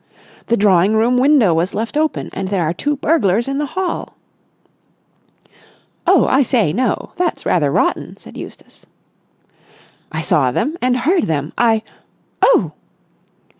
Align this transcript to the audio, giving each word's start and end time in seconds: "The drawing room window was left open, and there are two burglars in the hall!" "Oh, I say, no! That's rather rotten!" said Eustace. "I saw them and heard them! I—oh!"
"The 0.47 0.57
drawing 0.57 0.95
room 0.95 1.19
window 1.19 1.53
was 1.53 1.75
left 1.75 1.95
open, 1.95 2.31
and 2.33 2.47
there 2.47 2.63
are 2.63 2.73
two 2.73 2.95
burglars 2.95 3.47
in 3.47 3.59
the 3.59 3.67
hall!" 3.77 4.15
"Oh, 6.07 6.25
I 6.25 6.41
say, 6.41 6.73
no! 6.73 7.11
That's 7.17 7.45
rather 7.45 7.69
rotten!" 7.71 8.17
said 8.17 8.35
Eustace. 8.35 8.87
"I 10.11 10.21
saw 10.21 10.51
them 10.51 10.75
and 10.81 10.97
heard 10.97 11.25
them! 11.25 11.53
I—oh!" 11.55 12.71